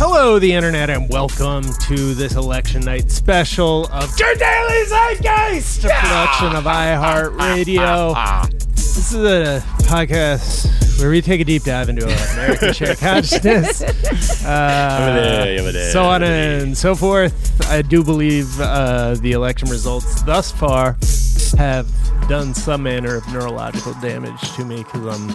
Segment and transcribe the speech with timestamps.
[0.00, 5.88] Hello, the internet, and welcome to this election night special of Your Daily Zeitgeist, a
[5.88, 8.48] production of iHeartRadio.
[8.76, 13.82] This is a podcast where we take a deep dive into American shared consciousness,
[14.44, 17.68] uh, so on and so forth.
[17.68, 20.96] I do believe uh, the election results thus far
[21.56, 21.88] have
[22.28, 25.30] done some manner of neurological damage to me because I'm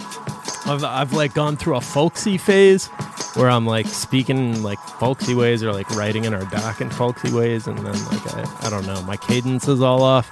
[0.66, 2.88] I've, I've like gone through a folksy phase
[3.36, 7.32] where I'm like speaking like folksy ways or like writing in our doc in folksy
[7.32, 10.30] ways, and then like I, I don't know, my cadence is all off.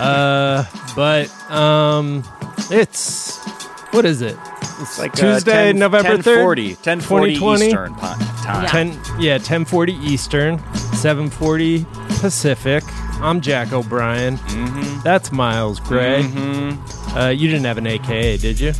[0.00, 0.64] Uh,
[0.96, 2.22] but um,
[2.70, 3.38] it's
[3.92, 4.36] what is it?
[4.80, 7.66] It's like Tuesday, uh, 10, November 1040, 3rd, 1040 2020.
[7.66, 8.00] Eastern po-
[8.44, 8.62] time.
[8.62, 8.68] Yeah.
[8.68, 10.58] Ten yeah, ten forty Eastern,
[10.94, 11.86] seven forty
[12.20, 12.82] Pacific.
[13.20, 14.36] I'm Jack O'Brien.
[14.38, 15.00] Mm-hmm.
[15.02, 16.24] That's Miles Gray.
[16.24, 17.16] Mhm.
[17.16, 18.72] Uh, you didn't have an AKA, did you?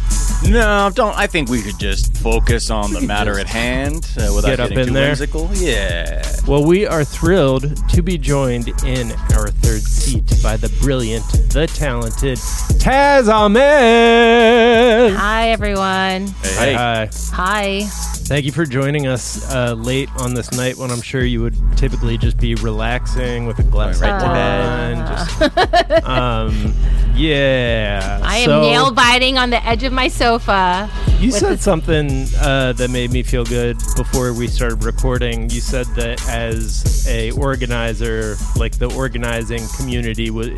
[0.49, 1.17] No, don't.
[1.17, 4.69] I think we could just focus on the matter at hand uh, without Get up
[4.69, 5.09] getting in too there.
[5.09, 5.51] whimsical.
[5.55, 6.23] Yeah.
[6.47, 11.67] Well, we are thrilled to be joined in our third seat by the brilliant, the
[11.67, 12.39] talented
[12.79, 15.13] Taz Ahmed.
[15.17, 16.27] Hi, everyone.
[16.59, 17.09] Hey, Hi.
[17.33, 17.81] Hi.
[18.27, 21.57] Thank you for joining us uh, late on this night when I'm sure you would
[21.77, 24.95] typically just be relaxing with a glass Going of right
[25.41, 25.91] to wine.
[25.91, 26.75] Just, um,
[27.15, 28.21] yeah.
[28.23, 30.91] I am So, nail biting on the edge of my sofa.
[31.21, 35.49] You said something uh, that made me feel good before we started recording.
[35.51, 40.49] You said that as a organizer, like the organizing community was,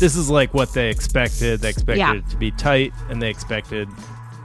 [0.00, 1.60] this is like what they expected.
[1.60, 2.14] They expected Yeah.
[2.14, 3.88] it to be tight, and they expected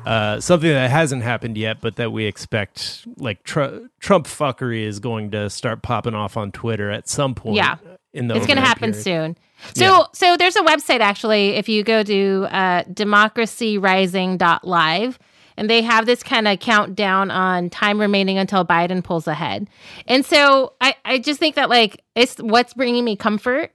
[0.05, 3.05] uh, something that hasn't happened yet, but that we expect.
[3.17, 7.55] Like tr- Trump fuckery is going to start popping off on Twitter at some point.
[7.57, 7.77] Yeah.
[8.13, 9.03] in the It's going to happen period.
[9.03, 9.37] soon.
[9.73, 11.49] So, so there's a website actually.
[11.49, 15.19] If you go to uh, democracyrising.live,
[15.57, 19.67] and they have this kind of countdown on time remaining until Biden pulls ahead.
[20.07, 23.71] And so I, I just think that like it's what's bringing me comfort.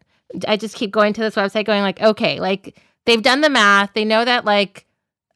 [0.46, 3.94] I just keep going to this website, going like, okay, like they've done the math.
[3.94, 4.86] They know that like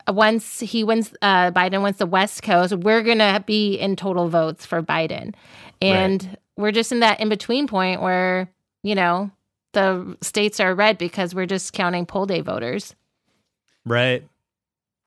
[0.09, 4.67] once he wins, uh, Biden wins the West Coast, we're gonna be in total votes
[4.67, 5.35] for Biden,
[5.81, 8.51] and we're just in that in between point where
[8.83, 9.31] you know
[9.75, 12.95] the states are red because we're just counting poll day voters.
[13.85, 14.27] Right.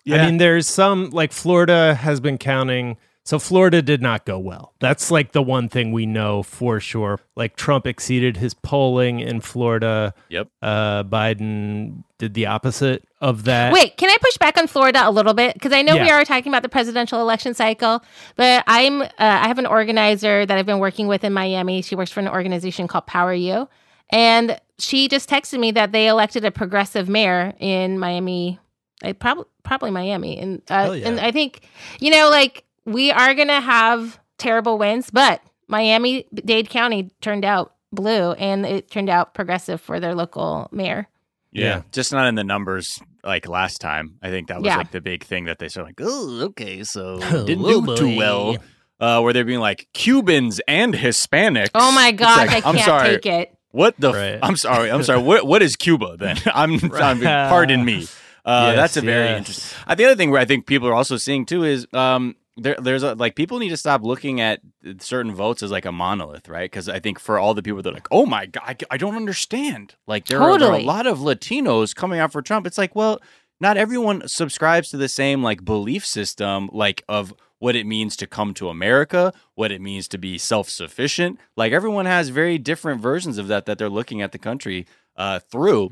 [0.05, 0.23] Yeah.
[0.23, 2.97] I mean, there's some like Florida has been counting.
[3.25, 4.73] So Florida did not go well.
[4.79, 7.19] That's like the one thing we know for sure.
[7.35, 10.13] Like Trump exceeded his polling in Florida.
[10.29, 10.47] Yep.
[10.61, 13.73] Uh, Biden did the opposite of that.
[13.73, 15.55] Wait, can I push back on Florida a little bit?
[15.55, 18.01] Because I know we are talking about the presidential election cycle,
[18.37, 21.81] but I'm uh, I have an organizer that I've been working with in Miami.
[21.81, 23.67] She works for an organization called Power U,
[24.09, 28.59] and she just texted me that they elected a progressive mayor in Miami.
[29.03, 31.07] I probably probably Miami, and uh, yeah.
[31.07, 31.61] and I think
[31.99, 37.73] you know like we are gonna have terrible wins, but Miami Dade County turned out
[37.91, 41.07] blue, and it turned out progressive for their local mayor.
[41.51, 41.65] Yeah.
[41.65, 41.81] Yeah.
[41.91, 44.17] Just not in the numbers like last time.
[44.21, 44.77] I think that was Yeah.
[44.77, 47.95] like the big thing that they said, like, oh, okay, so Oh, didn't oh, do
[47.97, 48.57] too well.
[48.99, 51.69] Uh, where they're being like Cubans and Hispanics.
[51.75, 53.09] Oh my It's gosh, like, I I'm can't sorry.
[53.09, 53.56] take it.
[53.77, 54.11] What the?
[54.11, 54.39] Right.
[54.41, 54.91] I'm sorry.
[54.91, 55.21] I'm sorry.
[55.21, 56.37] What What is Cuba then?
[56.47, 56.79] I'm.
[56.93, 58.07] I'm pardon me.
[58.43, 59.37] Uh, Yes, that's a very yes.
[59.37, 59.79] interesting.
[59.85, 62.77] Uh, the other thing where I think people are also seeing too is um, there,
[62.81, 64.61] there's a, like people need to stop looking at
[64.99, 66.71] certain votes as like a monolith, right?
[66.71, 68.97] Because I think for all the people that are like, oh my god, I, I
[68.97, 69.95] don't understand.
[70.07, 72.65] Like there, are, there are a lot of Latinos coming out for Trump.
[72.65, 73.19] It's like, well,
[73.59, 78.27] not everyone subscribes to the same like belief system, like of what it means to
[78.27, 81.39] come to America, what it means to be self sufficient.
[81.55, 84.85] Like everyone has very different versions of that that they're looking at the country
[85.15, 85.91] uh, through.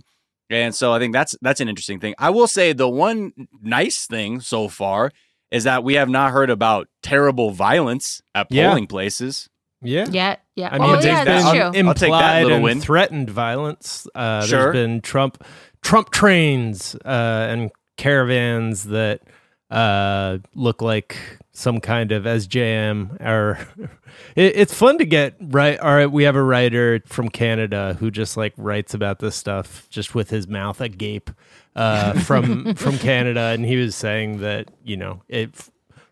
[0.50, 2.14] And so I think that's that's an interesting thing.
[2.20, 5.12] I will say the one nice thing so far
[5.52, 8.70] is that we have not heard about terrible violence at Yeah.
[8.70, 9.50] polling places.
[9.82, 10.06] Yeah.
[10.09, 10.70] Yeah, yeah.
[10.72, 11.72] I mean, oh, there's yeah, that's true.
[11.72, 12.80] been I'll take that implied and win.
[12.82, 14.08] threatened violence.
[14.16, 14.72] Uh, Sure.
[14.72, 15.44] There's been Trump,
[15.82, 19.22] Trump trains uh, and caravans that
[19.70, 21.18] uh, look like
[21.55, 23.19] some kind of SJM.
[23.21, 23.57] Or
[24.35, 25.79] it, it's fun to get right.
[25.79, 29.87] All right, we have a writer from Canada who just like writes about this stuff
[29.90, 31.31] just with his mouth agape
[31.75, 35.49] uh, from from Canada, and he was saying that you know it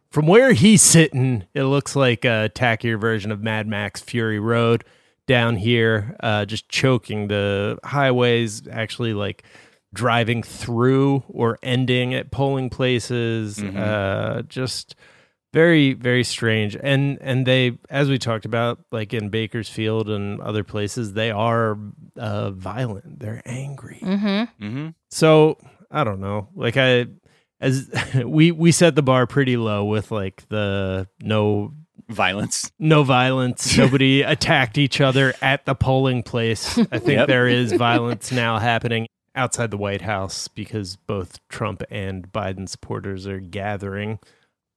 [0.10, 4.84] from where he's sitting, it looks like a tackier version of Mad Max Fury Road
[5.26, 9.44] down here, uh, just choking the highways, actually like
[9.92, 13.58] driving through or ending at polling places.
[13.58, 13.78] Mhm.
[13.78, 14.96] Uh, just
[15.54, 16.76] very, very strange.
[16.76, 21.78] And and they, as we talked about, like in Bakersfield and other places, they are
[22.18, 23.20] uh, violent.
[23.20, 24.00] They're angry.
[24.02, 24.66] Mm-hmm.
[24.66, 24.88] Mm-hmm.
[25.12, 25.58] So
[25.92, 26.50] I don't know.
[26.56, 27.06] Like I,
[27.62, 27.90] as
[28.26, 31.74] we we set the bar pretty low with like the no
[32.10, 32.70] Violence.
[32.78, 33.78] no violence.
[33.78, 36.78] Nobody attacked each other at the polling place.
[36.78, 37.28] I think Yep.
[37.28, 43.26] there is violence now happening outside the White House because both Trump and Biden supporters
[43.26, 44.20] are gathering.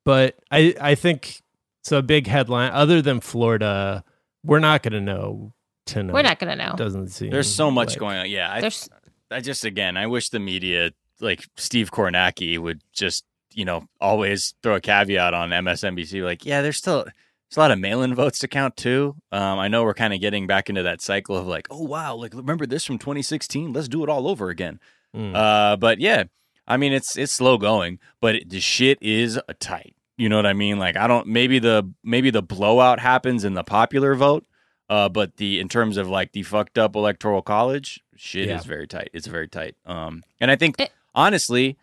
[0.07, 1.43] But I, I think
[1.83, 1.99] so.
[1.99, 4.05] A big headline, other than Florida,
[4.43, 5.53] we're not going to know
[5.87, 6.13] tonight.
[6.13, 6.75] We're not gonna know.
[6.77, 8.31] Doesn't seem There's so much like- going on.
[8.31, 8.89] Yeah, I, There's
[9.31, 13.25] I just again, I wish the media, like Steve Kornacki, would just
[13.55, 17.71] you know always throw a caveat on MSNBC, like, yeah, there's still there's a lot
[17.71, 19.15] of mail-in votes to count too.
[19.33, 22.15] Um, I know we're kind of getting back into that cycle of like, oh wow,
[22.17, 23.73] like remember this from 2016?
[23.73, 24.81] Let's do it all over again.
[25.15, 25.35] Mm.
[25.35, 26.25] Uh, but yeah,
[26.67, 29.96] I mean it's it's slow going, but it, the shit is tight.
[30.17, 30.79] You know what I mean?
[30.79, 34.47] Like I don't maybe the maybe the blowout happens in the popular vote,
[34.89, 38.59] uh, but the in terms of like the fucked up electoral college shit Yeah.
[38.59, 39.11] is very tight.
[39.13, 39.77] It's very tight.
[39.85, 41.77] Um, and I think It- honestly,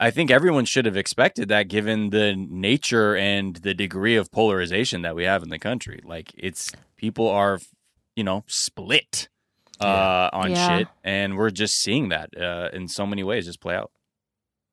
[0.00, 5.02] I think everyone should have expected that given the nature and the degree of polarization
[5.02, 6.00] that we have in the country.
[6.04, 7.60] Like it's people are,
[8.16, 9.28] you know, split
[9.80, 10.78] uh, on Yeah.
[10.78, 13.92] shit, and we're just seeing that uh, in so many ways just play out.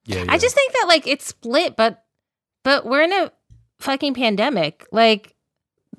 [0.06, 2.04] yeah, I just think that like it's split, but
[2.68, 3.32] but we're in a
[3.80, 4.86] fucking pandemic.
[4.92, 5.34] Like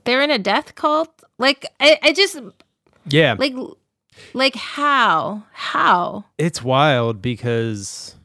[0.04, 1.24] they're in a death cult.
[1.38, 2.38] Like I, I just
[3.06, 3.36] yeah.
[3.38, 3.54] like
[4.34, 8.16] like how how it's wild because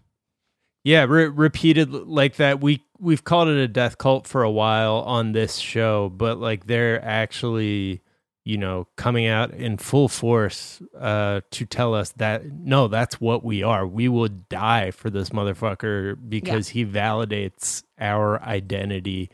[0.84, 4.98] yeah re- repeated like that we we've called it a death cult for a while
[5.06, 8.02] on this show but like they're actually
[8.46, 13.44] you know coming out in full force uh to tell us that no that's what
[13.44, 13.86] we are.
[13.88, 19.30] We will die for this motherfucker because he validates our identity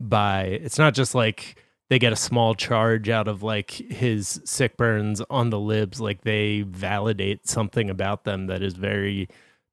[0.00, 4.76] by it's not just like they get a small charge out of like his sick
[4.76, 9.28] burns on the libs like they validate something about them that is very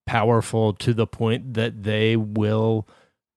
[0.05, 2.87] powerful to the point that they will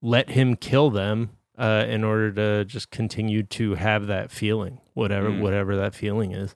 [0.02, 5.31] let him kill them uh, in order to just continue to have that feeling whatever
[5.31, 5.40] Mm.
[5.40, 6.54] whatever that feeling is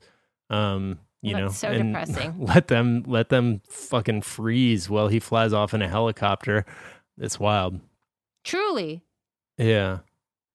[0.51, 2.35] um you That's know so and depressing.
[2.47, 6.65] let them let them fucking freeze while he flies off in a helicopter
[7.19, 7.79] it's wild
[8.45, 9.03] truly
[9.59, 9.99] yeah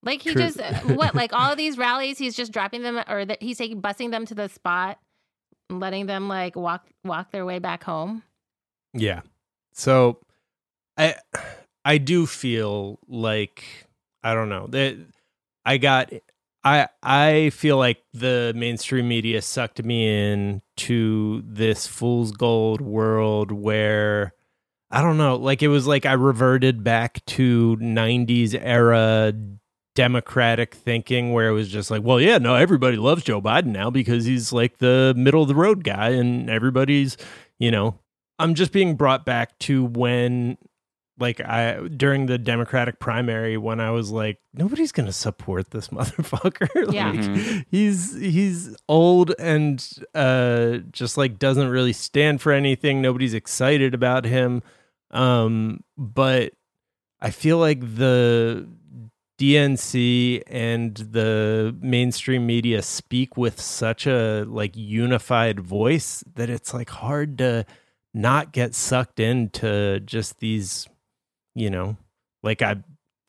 [0.03, 0.41] like he True.
[0.41, 3.57] just uh, what like all of these rallies he's just dropping them or that he's
[3.57, 4.99] taking busing them to the spot
[5.69, 8.23] letting them like walk walk their way back home
[8.93, 9.21] Yeah.
[9.73, 10.19] So
[10.97, 11.15] I
[11.83, 13.63] I do feel like
[14.23, 14.67] I don't know.
[14.67, 14.97] That
[15.65, 16.11] I got
[16.65, 23.51] I I feel like the mainstream media sucked me in to this fool's gold world
[23.51, 24.33] where
[24.91, 29.33] I don't know, like it was like I reverted back to 90s era
[29.94, 33.89] democratic thinking where it was just like, well, yeah, no, everybody loves Joe Biden now
[33.89, 37.15] because he's like the middle of the road guy and everybody's,
[37.59, 38.00] you know,
[38.39, 40.57] I'm just being brought back to when
[41.19, 45.88] like I during the Democratic primary when I was like nobody's going to support this
[45.97, 46.67] motherfucker.
[46.94, 47.12] Yeah.
[47.12, 47.65] like Mhm.
[47.71, 53.01] he's he's old and uh just like doesn't really stand for anything.
[53.01, 54.62] Nobody's excited about him.
[55.12, 56.53] Um but
[57.21, 58.68] I feel like the
[59.39, 66.89] DNC and the mainstream media speak with such a like unified voice that it's like
[66.89, 67.65] hard to
[68.13, 70.88] not get sucked into just these,
[71.56, 71.98] you know,
[72.44, 72.78] like I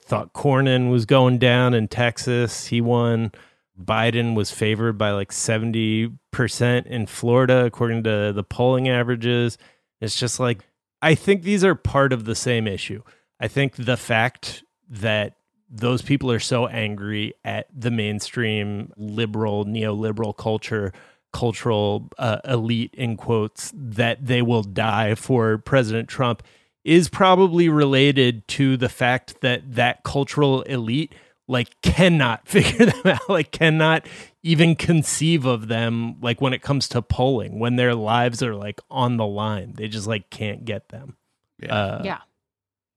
[0.03, 2.67] thought Cornyn was going down in Texas.
[2.67, 3.33] He won.
[3.81, 9.59] Biden was favored by like 70% in Florida, according to the polling averages.
[10.01, 10.65] It's just like,
[11.03, 13.03] I think these are part of the same issue.
[13.39, 15.35] I think the fact that
[15.69, 20.93] those people are so angry at the mainstream liberal, neoliberal culture,
[21.33, 26.43] cultural uh, elite, in quotes, that they will die for President Trump
[26.87, 31.13] is probably related to the fact that that cultural elite
[31.49, 34.07] like cannot figure them out like cannot
[34.45, 38.81] even conceive of them like when it comes to polling when their lives are like
[38.89, 39.75] on the line.
[39.77, 41.17] They just like can't get them.
[41.61, 41.75] Yeah.
[41.75, 42.21] uh, yeah.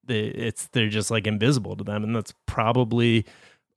[0.06, 3.26] they, it's they're just like invisible to them and that's probably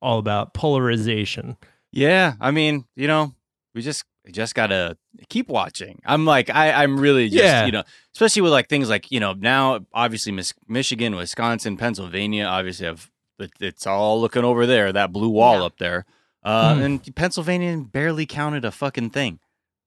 [0.02, 1.56] all about polarization.
[1.90, 3.34] Yeah, I mean, you know,
[3.74, 4.96] we just we just gotta
[5.28, 6.00] keep watching.
[6.06, 7.66] I'm like, I I'm really just Yeah.
[7.66, 7.82] you know,
[8.14, 13.10] especially with like things like you know now obviously Mis- Michigan, Wisconsin, Pennsylvania, obviously have
[13.38, 15.64] it- it's all looking over there that blue wall Yeah.
[15.64, 16.04] up there,
[16.44, 16.82] uh, Hmm.
[16.82, 19.40] and Pennsylvania barely counted a fucking thing.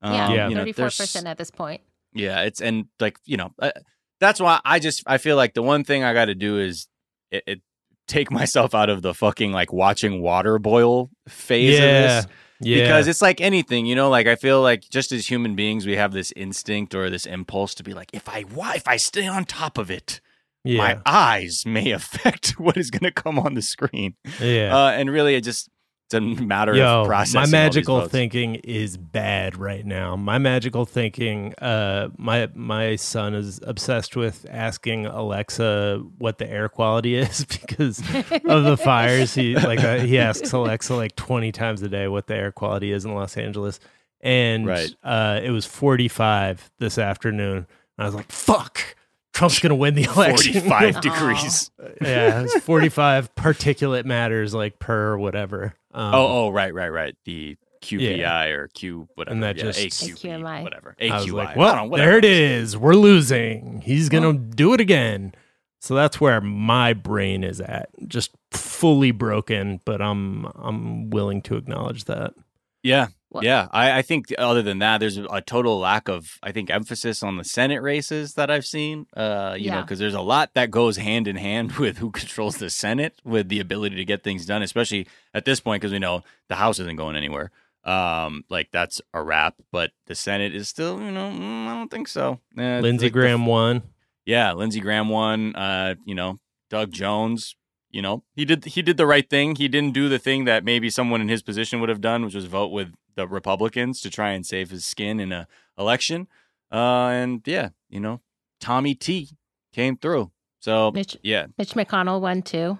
[0.04, 0.50] yeah, Um, Yeah.
[0.50, 1.82] you know, 34 there's- percent at this point
[2.14, 3.72] yeah, it's and like you know, uh,
[4.20, 6.88] that's why I just I feel like the one thing I got to do is
[7.32, 7.62] it, it
[8.08, 12.28] take myself out of the fucking like watching water boil phase of this
[12.60, 14.10] yeah because it's like anything, you know.
[14.10, 17.76] Like I feel like just as human beings, we have this instinct or this impulse
[17.76, 18.46] to be like, if I
[18.76, 20.22] if I stay on top of it,
[20.64, 24.16] yeah my eyes may affect what is going to come on the screen.
[24.40, 25.70] yeah Uh, and really, it just
[26.14, 30.16] A matter Yo, my magical thinking is bad right now.
[30.16, 36.70] My magical thinking, uh, my my son is obsessed with asking Alexa what the air
[36.70, 38.00] quality is because
[38.46, 39.34] of the fires.
[39.34, 42.92] He like uh, he asks Alexa like twenty times a day what the air quality
[42.92, 43.80] is in Los Angeles,
[44.22, 44.96] and Right.
[45.04, 47.66] uh, it was forty five this afternoon.
[47.98, 48.96] I was like, "Fuck,
[49.36, 51.70] Trump's gonna win the election." Forty-five degrees.
[52.02, 55.76] yeah, it's forty five particulate matters like per whatever.
[55.94, 57.16] Um, Oh, oh, right, right, right.
[57.26, 59.34] The QPI or Q whatever.
[59.34, 60.64] And that yeah, just- AQP, AQMI.
[60.64, 60.96] whatever.
[61.00, 61.34] I was AQI.
[61.34, 62.10] like, well, don't know, whatever.
[62.10, 62.76] there it is.
[62.76, 63.82] We're losing.
[63.82, 65.36] He's gonna do it again.
[65.82, 69.82] So that's where my brain is at, just fully broken.
[69.86, 72.34] But I'm I'm willing to acknowledge that.
[72.82, 73.68] Yeah, What- yeah.
[73.72, 77.38] I, I think other than that, there's a total lack of, I think, emphasis on
[77.38, 79.06] the Senate races that I've seen.
[79.16, 82.58] Uh, you know, because there's a lot that goes hand in hand with who controls
[82.58, 86.00] the Senate, with the ability to get things done, especially at this point, because we
[86.00, 87.52] know the House isn't going anywhere.
[87.84, 91.92] Um, like that's a wrap, but the Senate is still, you know, mm, I don't
[91.92, 92.40] think so.
[92.58, 93.84] Uh, Lindsey like the- Graham won.
[94.26, 95.56] yeah, Lindsey Graham won.
[95.56, 96.40] Uh, you know,
[96.70, 97.56] Doug Jones.
[97.92, 99.56] You know, he did he did the right thing.
[99.56, 102.36] He didn't do the thing that maybe someone in his position would have done, which
[102.36, 106.28] was vote with the Republicans to try and save his skin in a election.
[106.72, 108.22] Uh, and yeah, you know,
[108.60, 109.30] Tommy T
[109.74, 110.32] came through.
[110.60, 112.78] So Mitch, yeah, Mitch McConnell won too.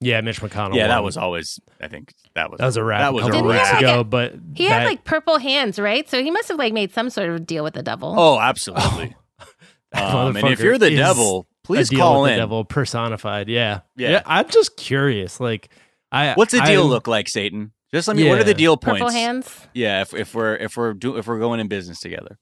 [0.00, 0.74] Yeah, Mitch McConnell.
[0.74, 1.60] yeah, that was always.
[1.80, 3.00] I think that was that was a wrap.
[3.02, 5.04] That was a Didn't he weeks have, like, ago, a- but He that, had like
[5.04, 6.08] purple hands, right?
[6.10, 8.12] So he must have like made some sort of deal with the devil.
[8.18, 9.14] Oh, absolutely.
[9.92, 12.36] that um, and if you're the is devil, a please deal call with in.
[12.38, 13.48] The devil personified.
[13.48, 13.80] Yeah.
[13.96, 14.22] Yeah.
[14.26, 15.38] I'm just curious.
[15.38, 15.68] Like,
[16.10, 17.70] I What's the deal I'm- look like, Satan?
[17.94, 18.28] Just let me.
[18.28, 18.56] What are the Yeah.
[18.56, 19.14] deal Purple points?
[19.14, 19.68] hands.
[19.74, 22.38] Yeah, if, if we're if we're do if we're going in business together.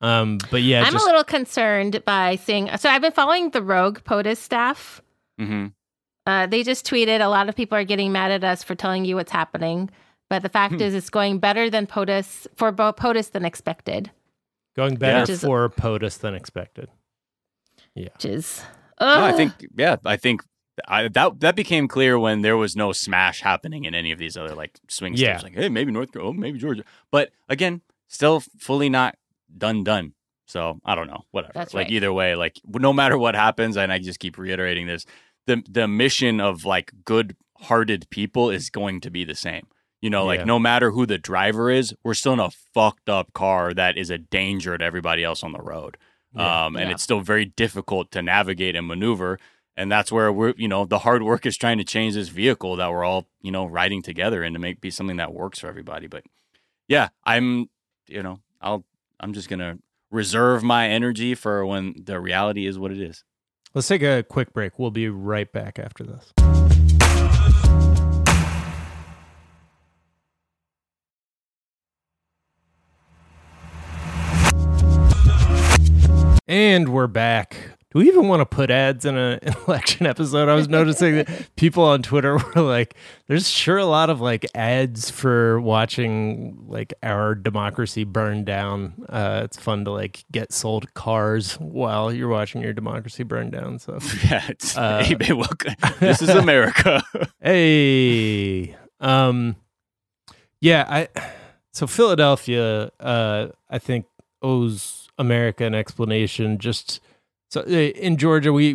[0.00, 2.68] Um, but yeah, I'm just a little concerned by seeing.
[2.76, 5.00] So I've been following the Rogue POTUS staff.
[5.40, 5.68] Mm-hmm.
[6.26, 9.04] Uh, they just tweeted a lot of people are getting mad at us for telling
[9.04, 9.90] you what's happening.
[10.28, 10.80] But the fact Hmm.
[10.80, 14.10] is, it's going better than POTUS for POTUS than expected,
[14.76, 16.88] going better Which is- for POTUS than expected.
[17.94, 18.62] Yeah, which is.
[19.00, 20.42] No, I think yeah, I think
[20.88, 24.36] I, that that became clear when there was no smash happening in any of these
[24.36, 25.36] other like swing Yeah.
[25.38, 25.42] states.
[25.44, 29.16] Like, hey, maybe North Carolina, oh, maybe Georgia, but again, still fully not
[29.56, 30.14] done done.
[30.46, 31.52] So I don't know, whatever.
[31.54, 31.92] That's like right.
[31.92, 35.04] either way, like no matter what happens, and I just keep reiterating this,
[35.46, 39.66] the the mission of like good hearted people is going to be the same.
[40.00, 40.44] You know, like Yeah.
[40.46, 44.10] no matter who the driver is, we're still in a fucked up car that is
[44.10, 45.96] a danger to everybody else on the road.
[46.34, 46.64] Yeah.
[46.66, 46.94] Um, and Yeah.
[46.94, 49.38] it's still very difficult to navigate and maneuver.
[49.76, 52.76] And that's where we're, you know, the hard work is trying to change this vehicle
[52.76, 55.66] that we're all, you know, riding together and to make be something that works for
[55.66, 56.06] everybody.
[56.06, 56.24] But
[56.88, 57.70] yeah, I'm,
[58.06, 58.84] you know, I'll,
[59.18, 59.78] I'm just gonna
[60.10, 63.24] reserve my energy for when the reality is what it is.
[63.72, 64.78] Let's take a quick break.
[64.78, 66.32] We'll be right back after this.
[76.46, 77.78] And we're back.
[77.92, 80.48] Do we even want to put ads in a- an election episode?
[80.48, 82.94] I was noticing that people on Twitter were like,
[83.26, 88.94] there's sure a lot of like ads for watching like our democracy burn down.
[89.08, 93.78] Uh, it's fun to like get sold cars while you're watching your democracy burn down.
[93.78, 95.74] So, Yeah, it's, Uh, hey, babe, welcome.
[96.00, 97.02] this is America.
[97.42, 99.56] hey, um,
[100.60, 101.08] yeah, I,
[101.72, 104.06] so Philadelphia, uh, I think
[104.40, 106.58] owes America an explanation.
[106.58, 107.00] Just
[107.52, 108.74] so uh, in Georgia, we,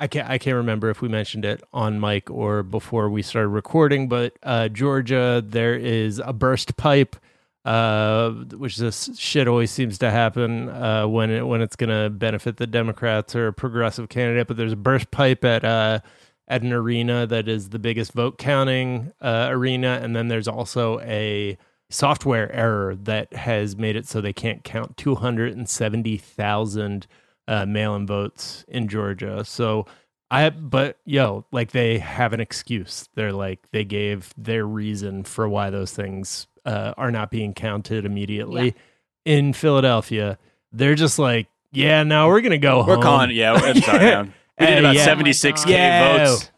[0.00, 3.50] I can't, I can't remember if we mentioned it on mic or before we started
[3.50, 7.14] recording, but uh, Georgia, there is a burst pipe.
[7.64, 12.08] Uh, which this shit always seems to happen uh, when it, when it's going to
[12.08, 14.46] benefit the Democrats or a progressive candidate.
[14.46, 15.98] But there's a burst pipe at uh,
[16.46, 21.00] at an arena that is the biggest vote counting uh, arena, and then there's also
[21.00, 21.58] a
[21.90, 27.08] software error that has made it so they can't count 270,000
[27.48, 29.44] uh, mail-in votes in Georgia.
[29.44, 29.86] So
[30.30, 33.08] I, but yo, like they have an excuse.
[33.14, 38.04] They're like they gave their reason for why those things uh, are not being counted
[38.04, 38.74] immediately
[39.24, 40.38] in Philadelphia.
[40.72, 43.02] They're just like, yeah, no, we're gonna go We're home.
[43.02, 44.32] calling, yeah, I'm sorry, man.
[44.58, 45.06] We did Hey, about yeah.
[45.06, 46.16] 76K Yeah.
[46.26, 46.50] votes.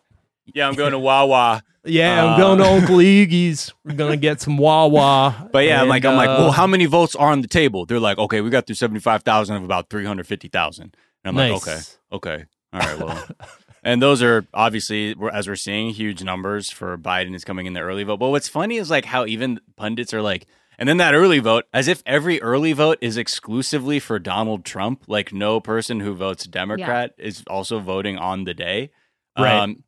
[0.54, 1.62] Yeah, I'm going to Wawa.
[1.84, 3.72] Yeah, I'm Uh, going to Uncle Iggy's.
[3.84, 5.48] We're gonna get some Wawa.
[5.52, 7.48] But yeah, I'm like, And, I'm like, uh, well, how many votes are on the
[7.48, 7.86] table?
[7.86, 10.82] They're like, okay, we got through 75,000 of about 350,000.
[10.84, 10.92] And
[11.24, 11.66] I'm nice.
[11.66, 11.76] like,
[12.12, 12.44] okay, okay.
[12.72, 13.26] All right, well.
[13.82, 17.80] and those are obviously, as we're seeing, huge numbers for Biden is coming in the
[17.80, 18.18] early vote.
[18.18, 20.46] But what's funny is like how even pundits are like,
[20.78, 25.04] and then that early vote, as if every early vote is exclusively for Donald Trump.
[25.08, 28.90] Like no person who votes Democrat is also voting on the day.
[29.38, 29.54] Right.
[29.56, 29.84] Um,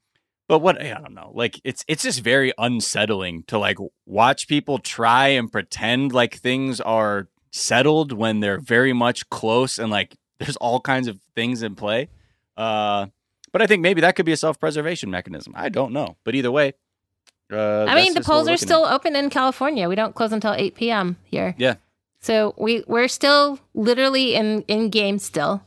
[0.50, 4.80] But what I don't know, like it's it's just very unsettling to like watch people
[4.80, 10.56] try and pretend like things are settled when they're very much close and like there's
[10.56, 12.08] all kinds of things in play.
[12.56, 13.06] Uh,
[13.52, 15.52] but I think maybe that could be a self-preservation mechanism.
[15.54, 16.72] I don't know, but either way,
[17.52, 18.92] uh, I mean, the polls are still at.
[18.92, 19.88] open in California.
[19.88, 21.16] We don't close until 8 p.m.
[21.26, 21.54] here.
[21.58, 21.76] Yeah.
[22.22, 25.62] So we we're still literally in in game still.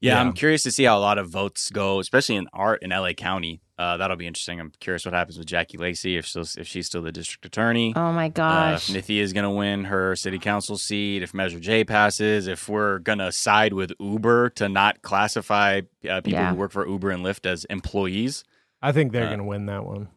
[0.00, 2.82] Yeah, yeah, I'm curious to see how a lot of votes go, especially in art
[2.82, 3.60] in LA County.
[3.76, 4.60] Uh, that'll be interesting.
[4.60, 7.92] I'm curious what happens with Jackie Lacey if she's if she's still the district attorney.
[7.96, 8.90] Oh my gosh!
[8.90, 12.46] Uh, if Nithya is going to win her city council seat, if Measure J passes,
[12.46, 16.50] if we're going to side with Uber to not classify uh, people yeah.
[16.50, 18.44] who work for Uber and Lyft as employees.
[18.80, 20.08] I think they're uh, going to win that one.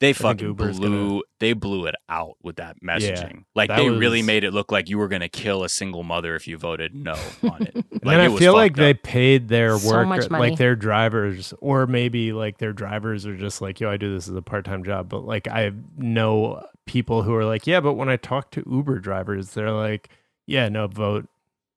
[0.00, 1.20] They fucking blew gonna...
[1.40, 3.34] they blew it out with that messaging.
[3.34, 3.98] Yeah, like they was...
[3.98, 6.56] really made it look like you were going to kill a single mother if you
[6.56, 7.84] voted no on it.
[8.02, 8.76] Like, and I feel like up.
[8.78, 13.60] they paid their so work like their drivers or maybe like their drivers are just
[13.60, 17.34] like, "Yo, I do this as a part-time job." But like I know people who
[17.34, 20.08] are like, "Yeah, but when I talk to Uber drivers, they're like,
[20.46, 21.28] "Yeah, no, vote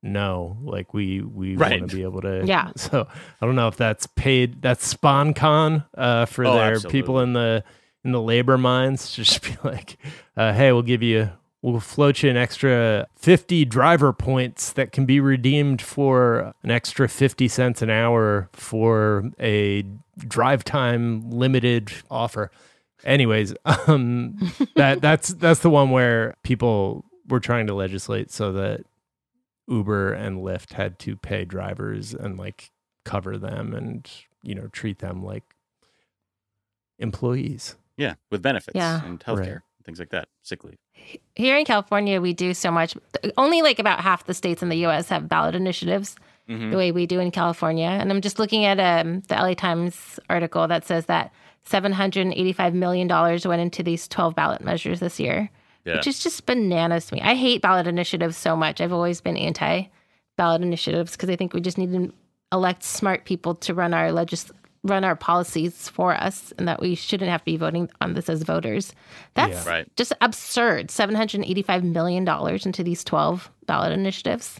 [0.01, 1.79] no like we we right.
[1.79, 3.07] want to be able to yeah so
[3.41, 7.01] i don't know if that's paid that's sponcon uh for oh, their absolutely.
[7.01, 7.63] people in the
[8.03, 9.11] in the labor mines.
[9.11, 9.97] Just be like,
[10.35, 11.29] uh, hey, we'll give you,
[11.61, 17.07] we'll float you an extra 50 driver points that can be redeemed for an extra
[17.07, 19.85] 50 cents an hour for a
[20.27, 22.51] drive time limited offer.
[23.03, 24.37] Anyways, um,
[24.75, 28.81] that that's that's the one where people were trying to legislate so that
[29.67, 32.71] Uber and Lyft had to pay drivers and like
[33.05, 34.09] cover them and
[34.41, 35.43] you know treat them like
[36.99, 37.75] employees.
[37.97, 39.03] Yeah, with benefits yeah.
[39.05, 39.61] and healthcare, right.
[39.85, 40.77] things like that, sick leave.
[41.35, 42.95] Here in California, we do so much.
[43.37, 45.09] Only like about half the states in the U.S.
[45.09, 46.15] have ballot initiatives
[46.49, 46.71] mm-hmm.
[46.71, 47.87] the way we do in California.
[47.87, 51.31] And I'm just looking at um, the LA Times article that says that
[51.69, 55.49] $785 million went into these 12 ballot measures this year,
[55.85, 55.95] yeah.
[55.95, 57.21] which is just bananas to me.
[57.21, 58.81] I hate ballot initiatives so much.
[58.81, 59.87] I've always been anti
[60.35, 62.11] ballot initiatives because I think we just need to
[62.51, 64.51] elect smart people to run our legis-
[64.83, 68.29] run our policies for us and that we shouldn't have to be voting on this
[68.29, 68.93] as voters.
[69.33, 69.71] That's yeah.
[69.71, 69.95] right.
[69.95, 70.89] just absurd.
[70.89, 72.27] $785 million
[72.65, 74.59] into these 12 ballot initiatives.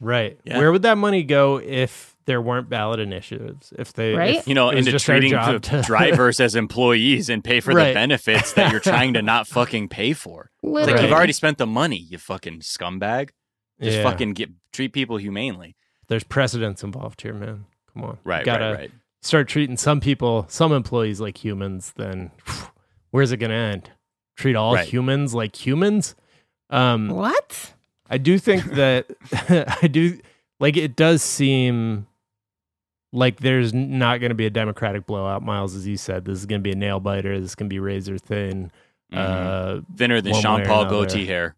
[0.00, 0.38] Right.
[0.44, 0.58] Yeah.
[0.58, 3.72] Where would that money go if there weren't ballot initiatives?
[3.78, 4.36] If they, right?
[4.36, 5.82] If you know, into treating the to...
[5.86, 7.88] drivers as employees and pay for right.
[7.88, 10.50] the benefits that you're trying to not fucking pay for.
[10.62, 10.94] Literally.
[10.94, 13.30] Like you've already spent the money, you fucking scumbag.
[13.80, 14.02] Just yeah.
[14.02, 15.76] fucking get treat people humanely.
[16.08, 17.66] There's precedents involved here, man.
[17.94, 18.18] Come on.
[18.24, 18.90] Right, gotta, right, right
[19.22, 22.30] start treating some people, some employees like humans, then
[23.10, 23.90] where's it going to end?
[24.36, 24.88] Treat all right.
[24.88, 26.14] humans like humans?
[26.70, 27.74] Um, what?
[28.08, 29.06] I do think that
[29.82, 30.18] I do
[30.58, 32.06] like it does seem
[33.12, 36.24] like there's not going to be a democratic blowout, Miles, as you said.
[36.24, 37.38] This is going to be a nail biter.
[37.38, 38.70] This is going to be razor thin,
[39.12, 39.18] mm-hmm.
[39.18, 41.54] uh, thinner than Sean Paul goatee hair.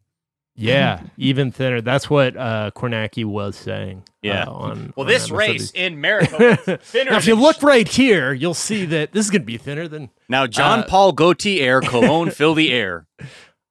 [0.54, 1.80] Yeah, even thinner.
[1.80, 4.04] That's what uh, Kornacki was saying.
[4.20, 4.44] Yeah.
[4.44, 7.12] Uh, on, well, on this race in Maricopa thinner.
[7.12, 9.88] now, if you look right here, you'll see that this is going to be thinner
[9.88, 10.10] than.
[10.28, 13.06] Now, John uh, Paul goatee air, cologne fill the air.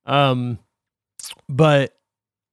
[0.06, 0.58] Um,
[1.48, 1.96] but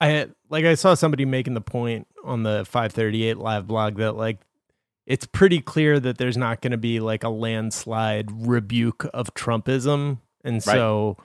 [0.00, 4.40] I like I saw somebody making the point on the 538 live blog that like
[5.06, 10.18] it's pretty clear that there's not going to be like a landslide rebuke of Trumpism,
[10.44, 10.62] and right.
[10.62, 11.16] so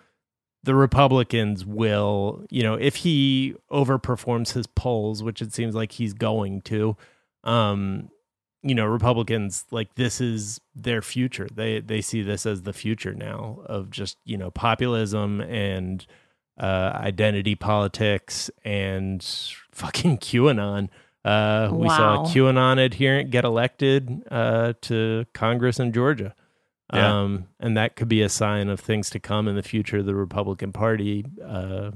[0.63, 6.13] the Republicans will, you know, if he overperforms his polls, which it seems like he's
[6.13, 6.95] going to,
[7.43, 8.10] um,
[8.62, 11.49] you know, Republicans like this is their future.
[11.54, 16.06] They they see this as the future now of just you know populism and
[16.58, 19.21] uh, identity politics and
[19.71, 20.89] fucking QAnon.
[21.26, 21.78] Uh, wow.
[21.78, 26.36] We saw a QAnon adherent get elected uh, to Congress in Georgia.
[26.94, 27.22] Yeah.
[27.22, 30.06] Um, and that could be a sign of things to come in the future of
[30.06, 31.26] the Republican Party.
[31.44, 31.92] Uh,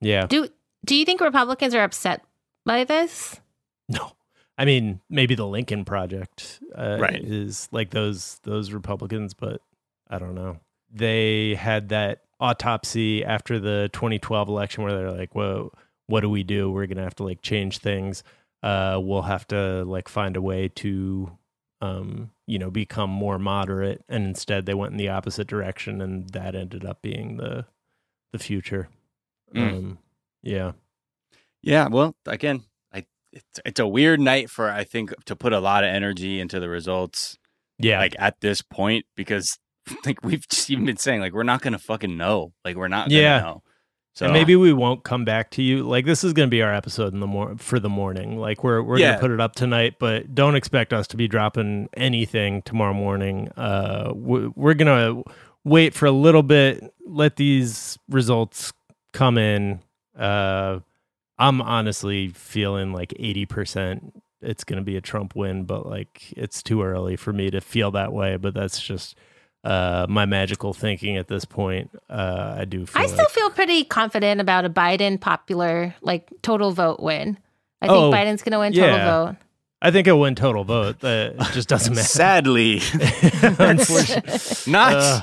[0.00, 0.26] yeah.
[0.26, 0.48] Do
[0.84, 2.22] Do you think Republicans are upset
[2.64, 3.40] by this?
[3.88, 4.12] No.
[4.58, 7.22] I mean, maybe the Lincoln Project uh, right.
[7.22, 9.62] is like those those Republicans, but
[10.08, 10.58] I don't know.
[10.90, 15.72] They had that autopsy after the 2012 election where they're like, "Whoa,
[16.06, 16.70] what do we do?
[16.70, 18.22] We're gonna have to like change things.
[18.62, 21.30] Uh, we'll have to like find a way to
[21.82, 26.30] um, you know, become more moderate, and instead they went in the opposite direction, and
[26.30, 27.66] that ended up being the
[28.32, 28.88] the future.
[29.54, 29.68] Mm.
[29.68, 29.98] Um,
[30.42, 30.72] yeah,
[31.60, 31.88] yeah.
[31.88, 32.62] Well, again,
[32.94, 36.38] I it's it's a weird night for I think to put a lot of energy
[36.38, 37.36] into the results.
[37.78, 39.58] Yeah, like at this point because
[40.06, 42.52] like we've just even been saying like we're not gonna fucking know.
[42.64, 43.10] Like we're not.
[43.10, 43.40] yeah.
[43.40, 43.62] Know.
[44.14, 45.84] So And maybe we won't come back to you.
[45.84, 48.36] Like this is going to be our episode in the mor- for the morning.
[48.38, 49.06] Like we're we're Yeah.
[49.12, 52.92] going to put it up tonight, but don't expect us to be dropping anything tomorrow
[52.92, 53.48] morning.
[53.56, 55.30] Uh, we- we're going to
[55.64, 58.72] wait for a little bit, let these results
[59.14, 59.80] come in.
[60.18, 60.80] Uh,
[61.38, 66.62] I'm honestly feeling like 80% it's going to be a Trump win, but like it's
[66.62, 69.16] too early for me to feel that way, but that's just
[69.64, 71.90] uh my magical thinking at this point.
[72.10, 76.30] Uh I do feel I like- still feel pretty confident about a Biden popular, like
[76.42, 77.38] total vote win.
[77.80, 79.10] I think Oh, Biden's going to win total yeah.
[79.26, 79.36] vote.
[79.80, 81.02] I think it'll win total vote.
[81.02, 82.06] Uh, it just doesn't matter.
[82.06, 82.76] sadly,
[83.58, 85.20] Unfortunately, not Uh,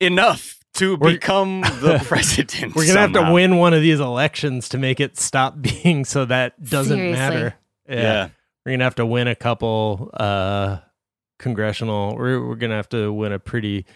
[0.00, 2.74] enough to become the president.
[2.74, 6.24] we're gonna have to win one of these elections to make it stop being so
[6.26, 7.18] that doesn't Seriously.
[7.18, 7.54] matter.
[7.88, 8.28] Yeah.
[8.64, 10.78] we're gonna have to win a couple uh
[11.38, 12.16] congressional.
[12.16, 13.86] We're we're gonna have to win a pretty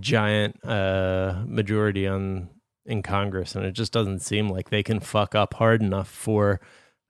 [0.00, 2.48] giant uh majority on
[2.86, 6.60] in Congress, and it just doesn't seem like they can fuck up hard enough for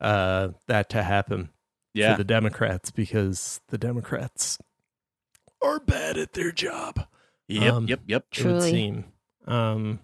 [0.00, 1.50] uh that to happen.
[1.94, 2.12] yeah.
[2.12, 4.58] for the Democrats because the Democrats
[5.62, 7.06] are bad at their job.
[7.48, 7.72] Yep.
[7.72, 8.00] um, yep.
[8.06, 8.24] Yep.
[8.32, 8.70] It would Truly.
[8.70, 9.04] seem.
[9.46, 10.00] Um,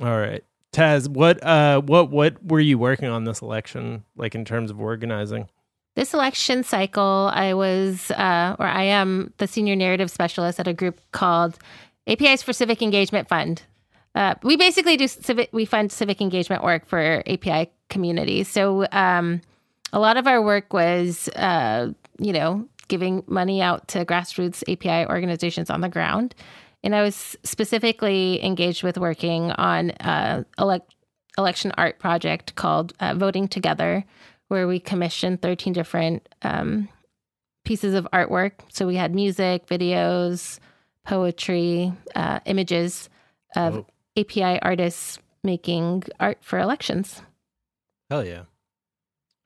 [0.00, 4.44] all right, Taz, what uh, what what were you working on this election, like in
[4.44, 5.48] terms of organizing?
[5.96, 10.74] This election cycle, I was, uh, or I am the senior narrative specialist at a
[10.74, 11.58] group called
[12.06, 13.62] APIs for Civic Engagement Fund.
[14.14, 18.46] Uh, we basically do civic, we fund civic engagement work for API communities.
[18.46, 19.40] So um,
[19.94, 25.08] a lot of our work was, uh, you know, giving money out to grassroots API
[25.08, 26.34] organizations on the ground.
[26.84, 30.94] And I was specifically engaged with working on uh, elect-
[31.38, 34.04] election art project called uh, Voting Together,
[34.48, 36.88] where we commissioned 13 different um,
[37.64, 38.52] pieces of artwork.
[38.68, 40.58] So we had music, videos,
[41.04, 43.08] poetry, uh, images
[43.54, 43.86] of Oh.
[44.18, 47.22] API artists making art for elections.
[48.10, 48.44] Hell yeah!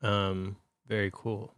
[0.02, 1.52] Um, very cool.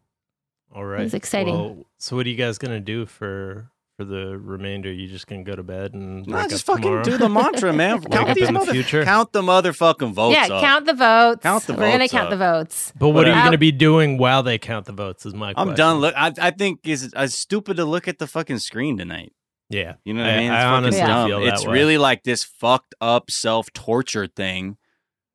[0.75, 1.55] All right, was exciting.
[1.55, 3.71] Well, so, what are you guys gonna do for
[4.05, 4.93] for the remainder?
[4.93, 7.05] You just gonna go to bed and No, wake just up fucking tomorrow?
[7.05, 8.01] do the mantra, man.
[8.11, 9.05] Count up these in the future?
[9.05, 10.63] Count the motherfucking votes yeah, up.
[10.63, 11.43] count the votes.
[11.43, 12.31] Count the We're gonna votes count up.
[12.31, 12.93] the votes.
[12.99, 15.25] But what are you gonna be doing while they count the votes?
[15.27, 15.75] Is my I'm question.
[15.77, 15.97] done.
[15.99, 19.33] Look, I, I think it's, it's stupid to look at the fucking screen tonight.
[19.71, 20.51] Yeah, You know what I, I- mean?
[20.51, 21.29] I It's fucking honestly dumb.
[21.29, 21.73] feel that It's way.
[21.73, 24.77] really like this fucked up self torture thing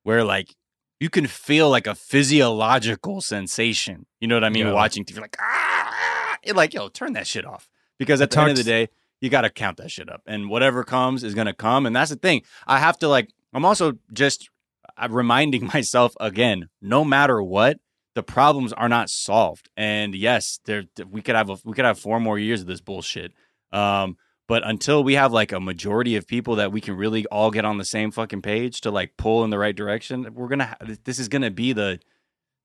[0.04, 0.56] where like
[1.00, 4.06] you can feel like a physiological sensation.
[4.20, 4.68] You know what I mean?
[4.68, 4.74] Yeah.
[4.74, 7.68] Watching TV, like, ah, You're like, yo, turn that shit off.
[7.98, 8.90] Because at the end of the day,
[9.22, 10.22] you got to count that shit up.
[10.28, 11.86] And whatever comes is going to come.
[11.86, 12.44] And that's the thing.
[12.68, 14.50] I have to like, I'm also just
[14.98, 17.78] uh, reminding myself again, no matter what,
[18.16, 19.70] the problems are not solved.
[19.78, 22.82] And yes, there we could have a, we could have four more years of this
[22.82, 23.32] bullshit.
[23.72, 27.52] Um, but until we have like a majority of people that we can really all
[27.52, 30.68] get on the same fucking page to like pull in the right direction, we're gonna.
[30.68, 32.00] Ha- this is gonna be the,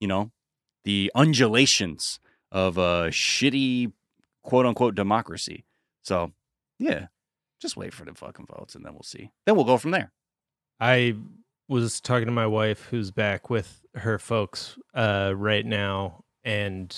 [0.01, 0.31] you know,
[0.85, 2.21] the undulations
[2.53, 3.93] of a shitty
[4.43, 5.65] quote unquote democracy.
[6.03, 6.33] So
[6.79, 7.07] yeah,
[7.61, 9.31] just wait for the fucking votes and then we'll see.
[9.47, 10.13] Then we'll go from there.
[10.81, 11.17] I
[11.69, 16.95] was talking to my wife who's back with her folks uh, right now, and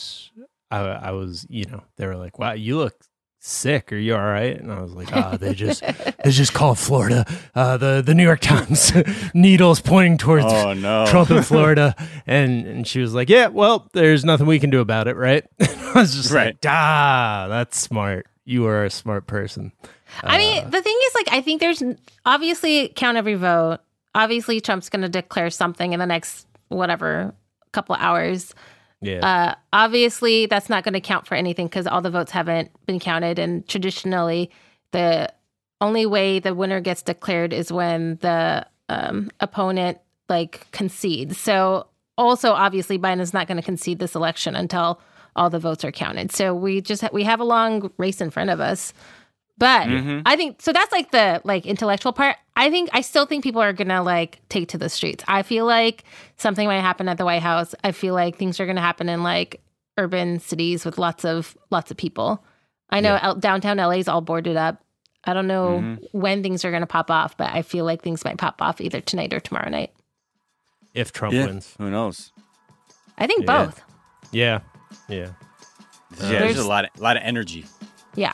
[0.70, 3.04] I, I was, you know, they were like, "Wow, you look
[3.46, 3.92] sick.
[3.92, 5.83] Are you all right?" And I was like, "Ah, they just
[6.24, 7.24] they just called Florida.
[7.54, 8.92] Uh, the the New York Times
[9.35, 11.94] needles pointing towards Oh no, Trump in Florida."
[12.26, 15.44] and and she was like, "Yeah, well, there's nothing we can do about it, right?"
[15.59, 16.46] and I was just Right.
[16.46, 18.26] like, "Ah, that's smart.
[18.44, 19.72] You are a smart person."
[20.22, 21.83] I Uh, mean, the thing is, like, I think there's
[22.24, 23.78] obviously count every vote.
[24.14, 27.35] Obviously, Trump's going to declare something in the next whatever
[27.72, 28.54] couple hours.
[29.05, 32.71] Yeah, Uh, obviously, that's not going to count for anything because all the votes haven't
[32.87, 33.38] been counted.
[33.38, 34.51] And traditionally,
[34.93, 35.33] the
[35.81, 41.38] only way the winner gets declared is when the um, opponent like concedes.
[41.38, 41.87] So,
[42.17, 45.01] also, obviously, Biden is not going to concede this election until
[45.37, 46.31] all the votes are counted.
[46.33, 48.93] So we just ha- we have a long race in front of us.
[49.57, 50.23] But Mhm.
[50.27, 50.73] I think so.
[50.73, 52.37] That's like the like intellectual part.
[52.57, 55.23] I think I still think people are gonna like take to the streets.
[55.29, 56.03] I feel like
[56.37, 57.75] something might happen at the White House.
[57.85, 59.61] I feel like things are gonna happen in like
[59.97, 62.45] urban cities with lots of lots of people.
[62.90, 63.21] I know Yeah.
[63.29, 64.83] out downtown LA is all boarded up.
[65.25, 65.99] I don't know Mhm.
[66.11, 69.01] when things are gonna pop off, but I feel like things might pop off either
[69.01, 69.93] tonight or tomorrow night.
[70.95, 71.47] if Trump yeah.
[71.47, 72.31] wins, Who knows?
[73.19, 73.64] I think Yeah.
[73.67, 73.83] both.
[74.31, 74.61] yeah,
[75.09, 75.17] yeah.
[75.19, 75.31] yeah,
[76.11, 77.67] there's There's- a lot, of, lot of energy.
[78.14, 78.33] Yeah.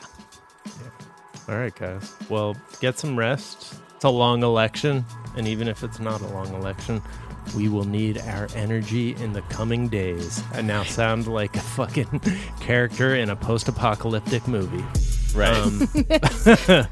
[1.49, 2.13] All right, guys.
[2.29, 3.75] Well, get some rest.
[3.95, 7.01] It's a long election, and even if it's not a long election,
[7.55, 10.41] we will need our energy in the coming days.
[10.53, 12.21] I now sound like a fucking
[12.61, 14.83] character in a post-apocalyptic movie.
[15.35, 15.55] Right.
[15.55, 15.87] Um,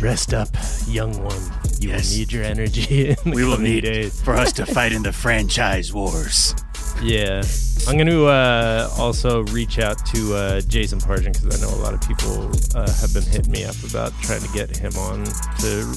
[0.00, 0.48] rest up,
[0.86, 1.40] young one.
[1.80, 2.10] You Yes.
[2.10, 3.08] will need your energy.
[3.10, 4.20] In the We will need days.
[4.20, 6.54] for us to fight in the franchise wars.
[7.02, 7.42] Yeah.
[7.88, 11.80] I'm going to uh, also reach out to uh, Jason Pargin because I know a
[11.80, 15.24] lot of people uh, have been hitting me up about trying to get him on
[15.60, 15.94] to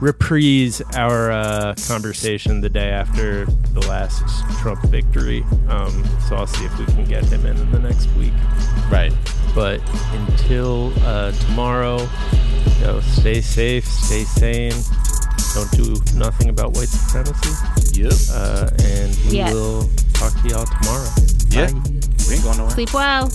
[0.00, 4.22] reprise our uh, conversation the day after the last
[4.60, 5.42] Trump victory.
[5.68, 8.32] Um, so I'll see if we can get him in in the next week.
[8.88, 9.12] Right.
[9.56, 9.80] But
[10.12, 11.98] until uh, tomorrow,
[12.78, 14.72] you know, stay safe, stay sane.
[15.54, 18.00] Don't do nothing about white supremacy.
[18.00, 18.12] Yep.
[18.30, 19.52] Uh, and we Yes.
[19.52, 19.88] will
[20.30, 21.08] talk to y'all tomorrow.
[21.50, 21.70] Yeah.
[21.70, 22.00] Bye.
[22.28, 22.70] We ain't going nowhere.
[22.70, 23.30] Sleep well.